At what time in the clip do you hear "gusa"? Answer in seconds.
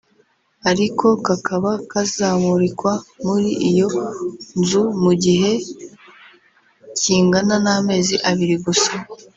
8.65-8.91